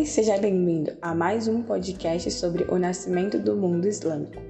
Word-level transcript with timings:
e 0.00 0.06
seja 0.06 0.38
bem-vindo 0.38 0.92
a 1.02 1.14
mais 1.14 1.46
um 1.46 1.62
podcast 1.62 2.30
sobre 2.30 2.64
o 2.70 2.78
nascimento 2.78 3.38
do 3.38 3.54
mundo 3.54 3.86
islâmico. 3.86 4.40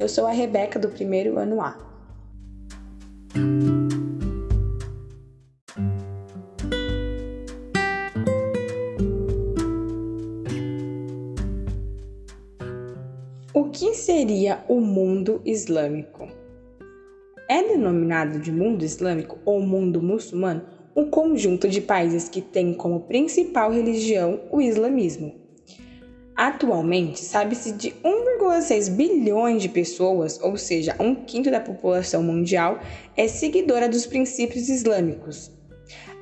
Eu 0.00 0.08
sou 0.08 0.26
a 0.26 0.32
Rebeca 0.32 0.80
do 0.80 0.88
primeiro 0.88 1.38
ano 1.38 1.60
A. 1.60 1.78
O 13.54 13.70
que 13.70 13.94
seria 13.94 14.64
o 14.68 14.80
mundo 14.80 15.40
islâmico? 15.44 16.26
É 17.48 17.62
denominado 17.62 18.40
de 18.40 18.50
mundo 18.50 18.84
islâmico 18.84 19.38
ou 19.44 19.60
mundo 19.60 20.02
muçulmano 20.02 20.62
um 20.96 21.10
conjunto 21.10 21.68
de 21.68 21.82
países 21.82 22.26
que 22.26 22.40
tem 22.40 22.72
como 22.72 23.00
principal 23.00 23.70
religião 23.70 24.40
o 24.50 24.62
islamismo. 24.62 25.34
Atualmente, 26.34 27.20
sabe-se 27.20 27.72
de 27.72 27.90
1,6 28.02 28.90
bilhões 28.90 29.60
de 29.60 29.68
pessoas, 29.68 30.40
ou 30.42 30.56
seja, 30.56 30.96
um 30.98 31.14
quinto 31.14 31.50
da 31.50 31.60
população 31.60 32.22
mundial, 32.22 32.80
é 33.16 33.28
seguidora 33.28 33.88
dos 33.88 34.06
princípios 34.06 34.68
islâmicos. 34.68 35.50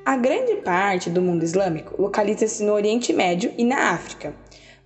A 0.05 0.15
grande 0.15 0.57
parte 0.57 1.09
do 1.09 1.21
mundo 1.21 1.43
islâmico 1.43 2.01
localiza-se 2.01 2.63
no 2.63 2.73
Oriente 2.73 3.11
Médio 3.11 3.51
e 3.57 3.63
na 3.63 3.91
África, 3.91 4.35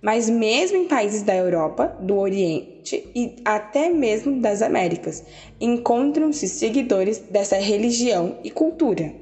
mas 0.00 0.30
mesmo 0.30 0.78
em 0.78 0.88
países 0.88 1.22
da 1.22 1.36
Europa, 1.36 1.96
do 2.00 2.16
Oriente 2.16 3.10
e 3.14 3.36
até 3.44 3.90
mesmo 3.90 4.40
das 4.40 4.62
Américas, 4.62 5.22
encontram-se 5.60 6.48
seguidores 6.48 7.18
dessa 7.18 7.56
religião 7.56 8.38
e 8.42 8.50
cultura. 8.50 9.19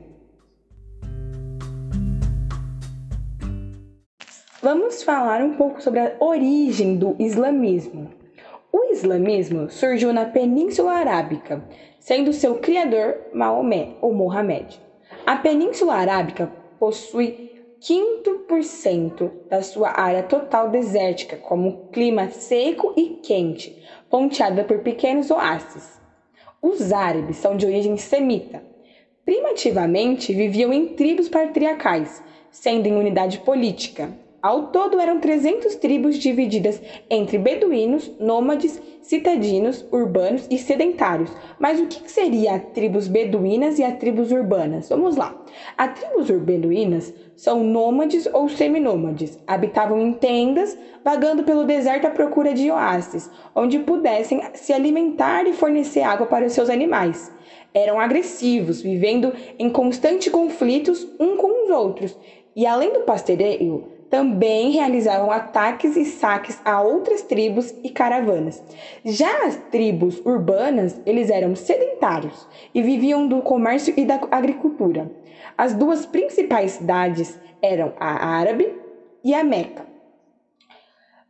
Vamos 4.70 5.02
falar 5.02 5.41
um 5.41 5.55
pouco 5.55 5.80
sobre 5.80 5.98
a 5.98 6.12
origem 6.20 6.97
do 6.97 7.16
islamismo. 7.19 8.11
O 8.70 8.92
islamismo 8.92 9.70
surgiu 9.70 10.12
na 10.12 10.27
Península 10.27 10.92
Arábica, 10.92 11.64
sendo 11.98 12.34
seu 12.34 12.56
criador 12.56 13.16
Maomé 13.33 13.94
ou 14.02 14.12
Mohamed. 14.12 14.78
A 15.24 15.36
Península 15.36 15.94
Arábica 15.94 16.52
possui 16.78 17.50
5% 17.80 19.30
da 19.48 19.62
sua 19.62 19.98
área 19.98 20.22
total 20.22 20.69
desértica, 20.69 21.39
como 21.39 21.89
clima 21.91 22.28
seco 22.28 22.92
e 22.94 23.20
quente, 23.22 23.83
ponteada 24.11 24.64
por 24.64 24.80
pequenos 24.80 25.30
oásis. 25.30 25.98
Os 26.61 26.92
árabes 26.92 27.39
são 27.39 27.56
de 27.56 27.64
origem 27.64 27.96
semita. 27.96 28.62
Primitivamente 29.24 30.34
viviam 30.34 30.74
em 30.74 30.89
tribos 30.89 31.27
patriarcais, 31.27 32.22
sendo 32.50 32.86
em 32.86 32.98
unidade 32.98 33.39
política, 33.39 34.12
ao 34.41 34.69
todo 34.69 35.00
eram 35.00 35.19
300 35.19 35.75
tribos 35.77 36.17
divididas 36.17 36.81
entre 37.11 37.39
beduínos, 37.39 38.11
nômades, 38.20 38.80
citadinos, 39.03 39.84
urbanos 39.91 40.47
e 40.48 40.58
sedentários. 40.58 41.30
Mas 41.58 41.80
o 41.80 41.86
que 41.86 42.11
seria 42.11 42.55
a 42.55 42.58
tribos 42.58 43.08
beduínas 43.08 43.78
e 43.78 43.84
as 43.84 43.98
tribos 43.98 44.30
urbanas? 44.30 44.89
Vamos 44.91 45.17
lá. 45.17 45.34
As 45.77 45.98
tribos 45.98 46.30
beduínas 46.30 47.12
são 47.34 47.64
nômades 47.64 48.28
ou 48.33 48.48
seminômades. 48.48 49.39
Habitavam 49.47 50.00
em 50.00 50.12
tendas, 50.12 50.78
vagando 51.05 51.42
pelo 51.42 51.64
deserto 51.64 52.06
à 52.06 52.11
procura 52.11 52.55
de 52.55 52.70
oásis, 52.70 53.30
onde 53.56 53.80
pudessem 53.80 54.41
se 54.55 54.73
alimentar 54.73 55.48
e 55.48 55.52
fornecer 55.52 56.02
água 56.02 56.27
para 56.27 56.47
os 56.47 56.52
seus 56.52 56.70
animais. 56.70 57.33
Eram 57.75 57.98
agressivos, 57.98 58.80
vivendo 58.80 59.33
em 59.58 59.69
constantes 59.69 60.30
conflitos 60.30 61.08
um 61.19 61.36
com 61.36 61.64
os 61.64 61.70
outros. 61.70 62.17
E 62.55 62.67
além 62.67 62.92
do 62.92 63.00
pastoreio, 63.00 63.97
também 64.11 64.70
realizavam 64.70 65.30
ataques 65.30 65.96
e 65.96 66.05
saques 66.05 66.58
a 66.64 66.80
outras 66.80 67.23
tribos 67.23 67.74
e 67.85 67.91
caravanas. 67.91 68.63
Já 69.05 69.46
as 69.46 69.57
tribos 69.70 70.20
urbanas, 70.24 71.01
eles 71.05 71.30
eram 71.30 71.55
sedentários 71.55 72.48
e 72.74 72.83
viviam 72.83 73.29
do 73.29 73.42
comércio 73.42 73.92
e 73.97 74.05
da 74.05 74.20
agricultura. 74.30 75.11
As 75.57 75.74
duas 75.74 76.07
principais 76.07 76.73
cidades 76.73 77.39
eram 77.61 77.92
a 77.98 78.27
Árabe 78.27 78.73
e 79.23 79.35
a 79.35 79.45
Meca, 79.45 79.85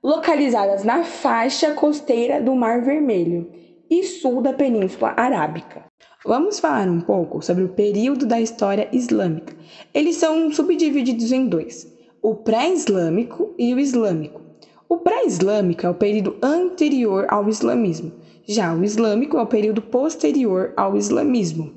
localizadas 0.03 0.85
na 0.85 1.03
faixa 1.03 1.73
costeira 1.73 2.41
do 2.41 2.55
Mar 2.55 2.83
Vermelho 2.83 3.51
e 3.91 4.05
sul 4.05 4.43
da 4.43 4.53
Península 4.53 5.15
Arábica. 5.17 5.85
Vamos 6.25 6.61
falar 6.61 6.89
um 6.89 7.01
pouco 7.01 7.41
sobre 7.41 7.65
o 7.65 7.71
período 7.71 8.27
da 8.27 8.41
história 8.41 8.89
islâmica. 8.93 9.57
Eles 9.95 10.17
são 10.17 10.53
subdivididos 10.53 11.33
em 11.33 11.47
dois 11.47 11.98
o 12.23 12.35
pré-islâmico 12.35 13.55
e 13.57 13.73
o 13.73 13.79
islâmico. 13.79 14.41
O 14.89 14.99
pré-islâmico 14.99 15.87
é 15.87 15.91
o 15.91 15.95
período 15.95 16.37
anterior 16.43 17.27
ao 17.29 17.49
islamismo, 17.49 18.13
já 18.47 18.75
o 18.75 18.83
islâmico 18.83 19.37
é 19.37 19.43
o 19.43 19.47
período 19.47 19.83
posterior 19.83 20.73
ao 20.77 20.97
islamismo. 20.97 21.73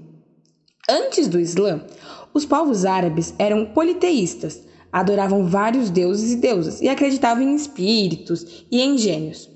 Antes 0.89 1.27
do 1.27 1.39
Islã, 1.39 1.85
os 2.33 2.45
povos 2.45 2.85
árabes 2.85 3.33
eram 3.37 3.65
politeístas, 3.65 4.65
adoravam 4.91 5.45
vários 5.45 5.89
deuses 5.89 6.31
e 6.31 6.37
deusas 6.37 6.81
e 6.81 6.89
acreditavam 6.89 7.43
em 7.43 7.55
espíritos 7.55 8.65
e 8.71 8.81
em 8.81 8.97
gênios. 8.97 9.49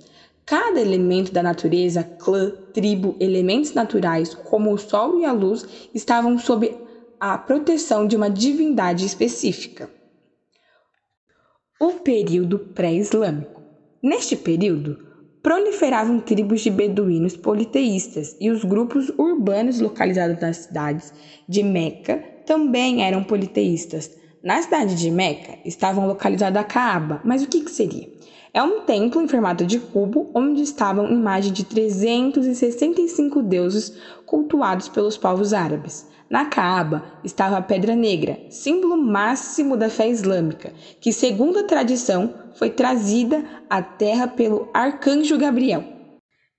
Cada 0.46 0.80
elemento 0.80 1.32
da 1.32 1.42
natureza, 1.42 2.04
clã, 2.04 2.52
tribo, 2.74 3.16
elementos 3.20 3.74
naturais, 3.74 4.36
como 4.36 4.72
o 4.72 4.78
sol 4.78 5.20
e 5.20 5.26
a 5.26 5.32
luz, 5.32 5.66
estavam 5.94 6.38
sob 6.38 6.78
a 7.20 7.38
proteção 7.38 8.06
de 8.06 8.16
uma 8.16 8.30
divindade 8.30 9.06
específica 9.06 9.90
o 11.80 11.92
período 11.94 12.60
pré-islâmico. 12.74 13.62
Neste 14.02 14.36
período, 14.36 14.98
proliferavam 15.42 16.20
tribos 16.20 16.62
de 16.62 16.70
beduínos 16.70 17.36
politeístas 17.38 18.36
e 18.40 18.50
os 18.50 18.64
grupos 18.64 19.12
urbanos 19.18 19.80
localizados 19.80 20.40
nas 20.40 20.58
cidades 20.58 21.12
de 21.48 21.64
Meca 21.64 22.24
também 22.46 23.04
eram 23.04 23.24
politeístas. 23.24 24.10
Na 24.44 24.62
cidade 24.62 24.96
de 24.96 25.10
Meca 25.12 25.58
estavam 25.64 26.06
localizados 26.06 26.60
a 26.60 26.64
Caaba, 26.64 27.20
mas 27.24 27.44
o 27.44 27.48
que, 27.48 27.62
que 27.64 27.72
seria? 27.72 28.08
É 28.56 28.64
um 28.64 28.80
templo 28.80 29.22
em 29.22 29.28
formato 29.28 29.66
de 29.66 29.78
cubo 29.78 30.32
onde 30.34 30.62
estavam 30.62 31.12
imagens 31.12 31.52
de 31.52 31.66
365 31.66 33.42
deuses 33.42 33.98
cultuados 34.26 34.88
pelos 34.88 35.18
povos 35.18 35.52
árabes. 35.52 36.08
Na 36.30 36.46
Caaba 36.46 37.04
estava 37.22 37.58
a 37.58 37.62
Pedra 37.62 37.98
Negra, 37.98 38.40
símbolo 38.50 38.96
máximo 38.96 39.76
da 39.76 39.90
fé 39.90 40.08
islâmica, 40.08 40.72
que, 41.02 41.12
segundo 41.12 41.60
a 41.60 41.64
tradição, 41.66 42.34
foi 42.58 42.70
trazida 42.70 43.44
à 43.70 43.82
terra 43.82 44.26
pelo 44.26 44.70
arcanjo 44.74 45.38
Gabriel. 45.38 45.84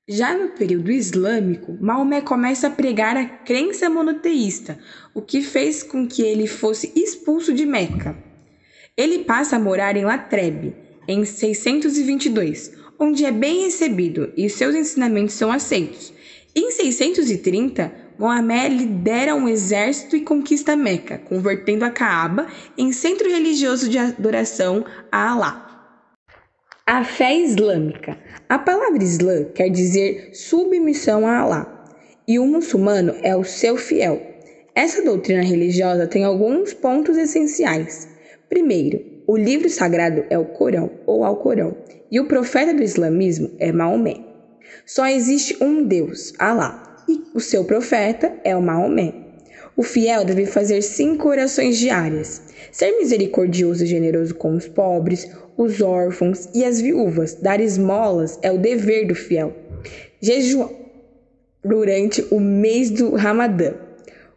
Já 0.07 0.37
no 0.37 0.51
período 0.51 0.91
islâmico, 0.91 1.79
Maomé 1.81 2.21
começa 2.21 2.67
a 2.67 2.71
pregar 2.71 3.17
a 3.17 3.25
crença 3.25 3.89
monoteísta, 3.89 4.79
o 5.15 5.23
que 5.23 5.41
fez 5.41 5.83
com 5.83 6.07
que 6.07 6.21
ele 6.21 6.47
fosse 6.47 6.93
expulso 6.95 7.55
de 7.55 7.65
Meca. 7.65 8.15
Ele 8.95 9.25
passa 9.25 9.57
a 9.57 9.59
morar 9.59 9.97
em 9.97 10.05
Latrebe, 10.05 10.86
em 11.09 11.25
622, 11.25 12.73
onde 12.99 13.25
é 13.25 13.31
bem 13.31 13.65
recebido 13.65 14.33
e 14.37 14.49
seus 14.49 14.75
ensinamentos 14.75 15.35
são 15.35 15.53
aceitos. 15.53 16.13
Em 16.55 16.71
630, 16.71 17.93
Mohamed 18.19 18.77
lidera 18.77 19.35
um 19.35 19.47
exército 19.49 20.17
e 20.17 20.23
conquista 20.23 20.75
Meca, 20.75 21.19
convertendo 21.19 21.85
a 21.85 21.91
Caaba 21.91 22.47
em 22.79 22.91
centro 22.93 23.29
religioso 23.29 23.89
de 23.89 23.99
adoração 23.99 24.85
a 25.13 25.31
Alá. 25.31 25.63
A 26.87 27.05
fé 27.05 27.37
islâmica. 27.37 28.19
A 28.49 28.59
palavra 28.59 29.03
Islã 29.03 29.45
quer 29.55 29.69
dizer 29.69 30.31
submissão 30.33 31.27
a 31.27 31.39
Alá, 31.39 31.85
e 32.27 32.39
o 32.39 32.47
muçulmano 32.47 33.15
é 33.23 33.37
o 33.37 33.45
seu 33.45 33.77
fiel. 33.77 34.23
Essa 34.75 35.03
doutrina 35.03 35.43
religiosa 35.43 36.07
tem 36.07 36.25
alguns 36.25 36.73
pontos 36.73 37.17
essenciais. 37.17 38.09
Primeiro, 38.49 39.05
o 39.27 39.37
livro 39.37 39.69
sagrado 39.69 40.25
é 40.31 40.39
o 40.39 40.45
Corão 40.45 40.91
ou 41.05 41.25
Alcorão, 41.25 41.77
e 42.11 42.21
o 42.21 42.27
profeta 42.27 42.73
do 42.73 42.83
islamismo 42.83 43.51
é 43.59 43.73
Maomé. 43.73 44.21
Só 44.85 45.07
existe 45.07 45.57
um 45.61 45.83
Deus, 45.83 46.33
Alá, 46.39 47.05
e 47.09 47.25
o 47.35 47.41
seu 47.41 47.65
profeta 47.65 48.33
é 48.45 48.55
o 48.55 48.63
Maomé. 48.63 49.13
O 49.77 49.83
fiel 49.83 50.25
deve 50.25 50.47
fazer 50.47 50.81
cinco 50.81 51.29
orações 51.29 51.77
diárias, 51.77 52.41
ser 52.71 52.97
misericordioso 52.99 53.83
e 53.85 53.87
generoso 53.87 54.35
com 54.35 54.55
os 54.55 54.69
pobres, 54.69 55.29
os 55.57 55.83
órfãos 55.83 56.49
e 56.55 56.65
as 56.65 56.81
viúvas. 56.81 57.35
Dar 57.35 57.61
esmolas 57.61 58.39
é 58.43 58.53
o 58.53 58.59
dever 58.59 59.09
do 59.09 59.15
fiel. 59.15 59.53
Jejuar 60.21 60.71
durante 61.65 62.25
o 62.31 62.39
mês 62.39 62.91
do 62.91 63.17
Ramadã. 63.17 63.75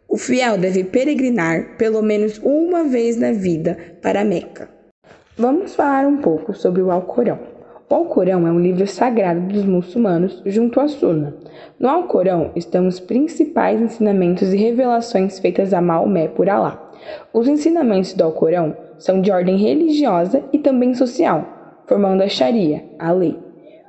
O 0.08 0.16
fiel 0.16 0.58
deve 0.58 0.82
peregrinar 0.82 1.76
pelo 1.78 2.02
menos 2.02 2.38
uma 2.42 2.82
vez 2.82 3.16
na 3.16 3.30
vida 3.30 3.78
para 4.02 4.24
Meca. 4.24 4.79
Vamos 5.40 5.74
falar 5.74 6.06
um 6.06 6.18
pouco 6.18 6.52
sobre 6.52 6.82
o 6.82 6.90
Alcorão. 6.90 7.38
O 7.88 7.94
Alcorão 7.94 8.46
é 8.46 8.52
um 8.52 8.60
livro 8.60 8.86
sagrado 8.86 9.40
dos 9.40 9.64
muçulmanos 9.64 10.42
junto 10.44 10.78
à 10.78 10.86
Sunna. 10.86 11.34
No 11.78 11.88
Alcorão 11.88 12.50
estão 12.54 12.86
os 12.86 13.00
principais 13.00 13.80
ensinamentos 13.80 14.52
e 14.52 14.56
revelações 14.58 15.38
feitas 15.38 15.72
a 15.72 15.80
Maomé 15.80 16.28
por 16.28 16.46
Alá. 16.50 16.78
Os 17.32 17.48
ensinamentos 17.48 18.12
do 18.12 18.22
Alcorão 18.22 18.76
são 18.98 19.22
de 19.22 19.32
ordem 19.32 19.56
religiosa 19.56 20.44
e 20.52 20.58
também 20.58 20.92
social, 20.92 21.46
formando 21.86 22.22
a 22.22 22.28
Sharia, 22.28 22.84
a 22.98 23.10
lei. 23.10 23.38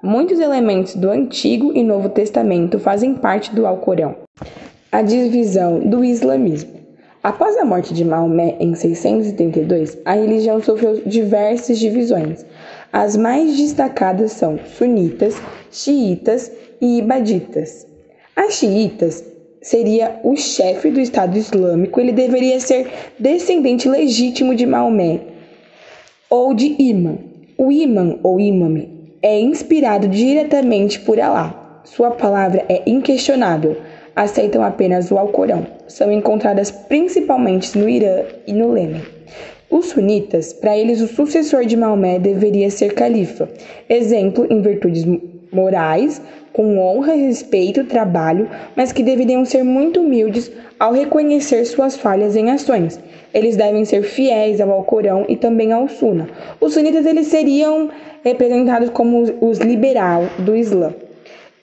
Muitos 0.01 0.39
elementos 0.39 0.95
do 0.95 1.09
Antigo 1.09 1.74
e 1.75 1.83
Novo 1.83 2.07
Testamento 2.07 2.80
fazem 2.80 3.15
parte 3.15 3.54
do 3.54 3.68
Alcorão. 3.68 4.15
A 4.89 5.01
divisão 5.01 5.81
do 5.81 6.01
islamismo. 6.01 6.81
Após 7.23 7.56
a 7.56 7.63
morte 7.63 7.94
de 7.94 8.03
Maomé 8.03 8.56
em 8.59 8.73
632, 8.73 10.00
a 10.03 10.13
religião 10.13 10.59
sofreu 10.59 11.03
diversas 11.06 11.77
divisões. 11.77 12.44
As 12.91 13.15
mais 13.15 13.56
destacadas 13.56 14.31
são 14.31 14.59
sunitas, 14.77 15.39
xiitas 15.71 16.51
e 16.81 16.97
ibaditas. 16.97 17.85
As 18.35 18.56
xiitas 18.56 19.23
seria 19.62 20.19
o 20.23 20.35
chefe 20.35 20.89
do 20.89 21.00
Estado 21.00 21.38
Islâmico, 21.38 22.00
ele 22.00 22.12
deveria 22.12 22.59
ser 22.59 22.91
descendente 23.19 23.88
legítimo 23.88 24.56
de 24.56 24.65
Maomé 24.65 25.19
ou 26.27 26.56
de 26.56 26.75
Imã. 26.79 27.18
O 27.56 27.71
Imã 27.71 28.18
ou 28.23 28.39
Imam 28.39 28.83
é 29.21 29.39
inspirado 29.39 30.07
diretamente 30.07 31.00
por 31.00 31.19
Alá. 31.19 31.81
Sua 31.83 32.09
palavra 32.09 32.65
é 32.68 32.81
inquestionável. 32.88 33.77
Aceitam 34.15 34.63
apenas 34.63 35.09
o 35.09 35.17
Alcorão. 35.17 35.65
São 35.87 36.11
encontradas 36.11 36.71
principalmente 36.71 37.77
no 37.77 37.87
Irã 37.87 38.23
e 38.45 38.53
no 38.53 38.71
Lêmen. 38.71 39.01
Os 39.69 39.87
sunitas, 39.87 40.51
para 40.51 40.77
eles, 40.77 40.99
o 40.99 41.07
sucessor 41.07 41.65
de 41.65 41.77
Maomé 41.77 42.19
deveria 42.19 42.69
ser 42.69 42.93
califa, 42.93 43.49
exemplo 43.87 44.45
em 44.49 44.61
virtudes 44.61 45.05
morais, 45.49 46.21
com 46.51 46.77
honra, 46.77 47.13
respeito, 47.13 47.85
trabalho, 47.85 48.49
mas 48.75 48.91
que 48.91 49.01
deveriam 49.01 49.45
ser 49.45 49.63
muito 49.63 50.01
humildes 50.01 50.51
ao 50.77 50.91
reconhecer 50.91 51.63
suas 51.63 51.95
falhas 51.95 52.35
em 52.35 52.51
ações. 52.51 52.99
Eles 53.33 53.55
devem 53.55 53.85
ser 53.85 54.03
fiéis 54.03 54.59
ao 54.59 54.71
Alcorão 54.71 55.25
e 55.29 55.37
também 55.37 55.71
ao 55.71 55.87
Sunna. 55.87 56.27
Os 56.59 56.73
sunitas 56.73 57.05
eles 57.05 57.27
seriam 57.27 57.89
representados 58.23 58.89
como 58.89 59.23
os 59.39 59.59
liberal 59.59 60.23
do 60.39 60.53
Islã. 60.53 60.93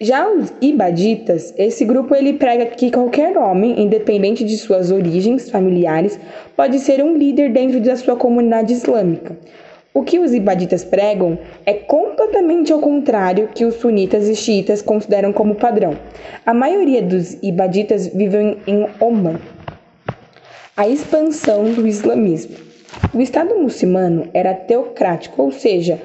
Já 0.00 0.30
os 0.30 0.52
ibaditas, 0.60 1.52
esse 1.58 1.84
grupo 1.84 2.14
ele 2.14 2.34
prega 2.34 2.66
que 2.66 2.88
qualquer 2.88 3.36
homem, 3.36 3.82
independente 3.82 4.44
de 4.44 4.56
suas 4.56 4.92
origens 4.92 5.50
familiares, 5.50 6.20
pode 6.54 6.78
ser 6.78 7.02
um 7.02 7.16
líder 7.16 7.52
dentro 7.52 7.80
da 7.80 7.96
sua 7.96 8.14
comunidade 8.14 8.72
islâmica. 8.72 9.36
O 9.92 10.04
que 10.04 10.20
os 10.20 10.32
ibaditas 10.32 10.84
pregam 10.84 11.36
é 11.66 11.74
completamente 11.74 12.72
ao 12.72 12.78
contrário 12.78 13.48
que 13.52 13.64
os 13.64 13.74
sunitas 13.74 14.28
e 14.28 14.36
xiitas 14.36 14.80
consideram 14.80 15.32
como 15.32 15.56
padrão. 15.56 15.98
A 16.46 16.54
maioria 16.54 17.02
dos 17.02 17.36
ibaditas 17.42 18.06
vivem 18.06 18.58
em 18.68 18.86
Oman. 19.00 19.40
A 20.76 20.86
expansão 20.86 21.72
do 21.72 21.88
islamismo. 21.88 22.54
O 23.12 23.20
Estado 23.20 23.56
muçulmano 23.56 24.28
era 24.32 24.54
teocrático, 24.54 25.42
ou 25.42 25.50
seja, 25.50 26.00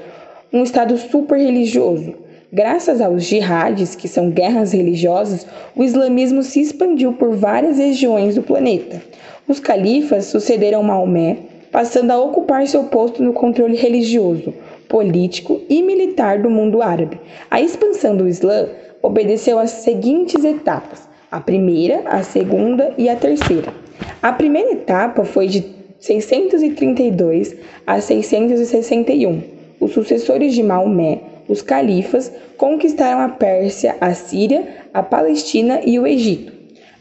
um 0.51 0.63
Estado 0.63 0.97
super 0.97 1.37
religioso. 1.37 2.22
Graças 2.55 3.01
aos 3.01 3.23
jihadis, 3.23 3.95
que 3.95 4.07
são 4.07 4.29
guerras 4.29 4.73
religiosas, 4.73 5.47
o 5.75 5.83
islamismo 5.83 6.43
se 6.43 6.61
expandiu 6.61 7.13
por 7.13 7.35
várias 7.35 7.79
regiões 7.79 8.35
do 8.35 8.43
planeta. 8.43 9.01
Os 9.47 9.59
califas 9.59 10.25
sucederam 10.25 10.83
Maomé, 10.83 11.37
passando 11.71 12.11
a 12.11 12.21
ocupar 12.21 12.67
seu 12.67 12.83
posto 12.83 13.23
no 13.23 13.33
controle 13.33 13.75
religioso, 13.75 14.53
político 14.87 15.61
e 15.67 15.81
militar 15.81 16.43
do 16.43 16.49
mundo 16.51 16.83
árabe. 16.83 17.19
A 17.49 17.59
expansão 17.59 18.15
do 18.15 18.27
Islã 18.27 18.67
obedeceu 19.01 19.57
às 19.57 19.71
seguintes 19.71 20.45
etapas: 20.45 21.09
a 21.31 21.39
primeira, 21.39 22.03
a 22.05 22.21
segunda 22.21 22.93
e 22.99 23.09
a 23.09 23.15
terceira. 23.15 23.73
A 24.21 24.31
primeira 24.31 24.73
etapa 24.73 25.25
foi 25.25 25.47
de 25.47 25.65
632 25.97 27.55
a 27.87 27.99
661. 27.99 29.41
Os 29.79 29.91
sucessores 29.91 30.53
de 30.53 30.61
Maomé, 30.61 31.32
os 31.47 31.61
califas, 31.61 32.31
conquistaram 32.57 33.21
a 33.21 33.29
Pérsia, 33.29 33.95
a 33.99 34.13
Síria, 34.13 34.67
a 34.93 35.03
Palestina 35.03 35.81
e 35.85 35.99
o 35.99 36.07
Egito. 36.07 36.53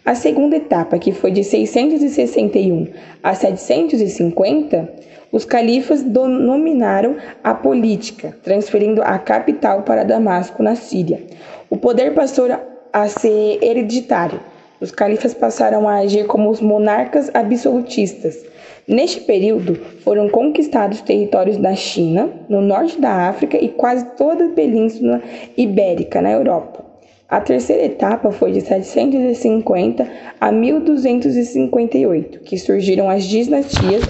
A 0.04 0.14
segunda 0.16 0.56
etapa, 0.56 0.98
que 0.98 1.12
foi 1.12 1.30
de 1.30 1.44
661 1.44 2.88
a 3.22 3.34
750, 3.34 4.88
os 5.30 5.44
califas 5.44 6.02
dominaram 6.02 7.16
a 7.42 7.54
política, 7.54 8.36
transferindo 8.42 9.00
a 9.02 9.18
capital 9.18 9.82
para 9.82 10.04
Damasco, 10.04 10.62
na 10.62 10.74
Síria. 10.74 11.22
O 11.70 11.76
poder 11.76 12.14
passou 12.14 12.48
a 12.92 13.08
ser 13.08 13.58
hereditário. 13.62 14.40
Os 14.80 14.90
califas 14.90 15.32
passaram 15.32 15.88
a 15.88 16.00
agir 16.00 16.26
como 16.26 16.50
os 16.50 16.60
monarcas 16.60 17.30
absolutistas. 17.32 18.44
Neste 18.92 19.22
período, 19.22 19.74
foram 20.04 20.28
conquistados 20.28 21.00
territórios 21.00 21.56
da 21.56 21.74
China, 21.74 22.30
no 22.46 22.60
norte 22.60 23.00
da 23.00 23.26
África 23.26 23.56
e 23.56 23.70
quase 23.70 24.04
toda 24.18 24.44
a 24.44 24.50
Península 24.50 25.22
Ibérica, 25.56 26.20
na 26.20 26.30
Europa. 26.30 26.84
A 27.26 27.40
terceira 27.40 27.84
etapa 27.84 28.30
foi 28.30 28.52
de 28.52 28.60
750 28.60 30.06
a 30.38 30.52
1258, 30.52 32.40
que 32.40 32.58
surgiram 32.58 33.08
as 33.08 33.24
dinastias 33.24 34.04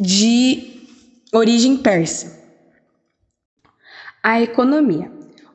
de 0.00 0.62
origem 1.30 1.76
persa. 1.76 2.38
A 4.22 4.40
economia. 4.40 5.12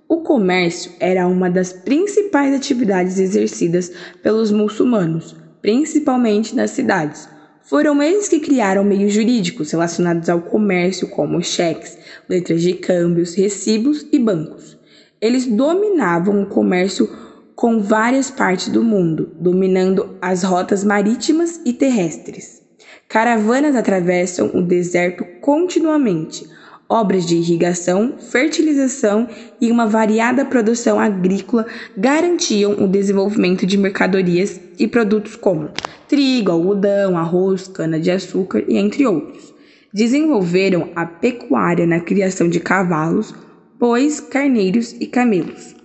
O 0.08 0.18
comércio 0.18 0.92
era 1.00 1.26
uma 1.28 1.50
das 1.50 1.74
principais 1.74 2.54
atividades 2.54 3.18
exercidas 3.18 3.92
pelos 4.22 4.52
muçulmanos, 4.52 5.36
principalmente 5.64 6.56
nas 6.56 6.70
cidades. 6.70 7.33
Foram 7.64 8.04
eles 8.04 8.28
que 8.28 8.42
criaram 8.42 8.84
meios 8.84 9.14
jurídicos 9.14 9.72
relacionados 9.72 10.30
ao 10.30 10.42
comércio, 10.42 11.08
como 11.08 11.42
cheques, 11.42 11.98
letras 12.28 12.62
de 12.62 12.74
câmbios, 12.74 13.36
recibos 13.36 14.06
e 14.12 14.20
bancos. 14.20 14.78
Eles 15.22 15.46
dominavam 15.46 16.44
o 16.44 16.48
comércio 16.48 17.10
com 17.56 17.82
várias 17.82 18.30
partes 18.30 18.68
do 18.68 18.84
mundo, 18.84 19.32
dominando 19.40 20.18
as 20.22 20.44
rotas 20.44 20.84
marítimas 20.84 21.62
e 21.66 21.72
terrestres. 21.72 22.62
Caravanas 23.08 23.78
atravessam 23.78 24.52
o 24.54 24.62
deserto 24.62 25.24
continuamente. 25.40 26.46
Obras 26.90 27.26
de 27.26 27.38
irrigação, 27.38 28.16
fertilização 28.20 29.28
e 29.60 29.72
uma 29.72 29.88
variada 29.88 30.46
produção 30.46 31.00
agrícola 31.00 31.66
garantiam 31.98 32.74
o 32.74 32.88
desenvolvimento 32.88 33.66
de 33.66 33.78
mercadorias 33.78 34.60
e 34.78 34.88
produtos 34.88 35.36
como 35.36 35.70
trigo, 36.08 36.52
algodão, 36.52 37.18
arroz, 37.18 37.68
cana-de-açúcar 37.68 38.64
e 38.68 38.78
entre 38.78 39.08
outros. 39.08 39.54
Desenvolveram 39.94 40.90
a 40.96 41.06
pecuária 41.06 41.88
na 41.88 42.00
criação 42.00 42.50
de 42.50 42.60
cavalos, 42.60 43.34
bois, 43.80 44.20
carneiros 44.20 44.94
e 45.00 45.08
camelos. 45.08 45.83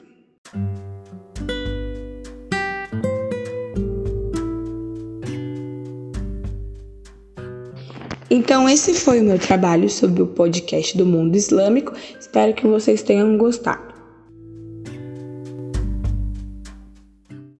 Então, 8.38 8.68
esse 8.68 8.94
foi 8.94 9.20
o 9.20 9.24
meu 9.24 9.36
trabalho 9.36 9.90
sobre 9.90 10.22
o 10.22 10.26
podcast 10.28 10.96
do 10.96 11.04
mundo 11.04 11.34
islâmico. 11.34 11.92
Espero 12.20 12.54
que 12.54 12.68
vocês 12.68 13.02
tenham 13.02 13.36
gostado. 13.36 13.87